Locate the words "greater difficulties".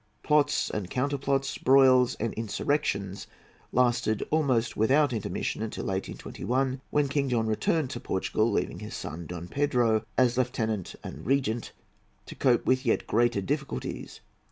13.05-14.21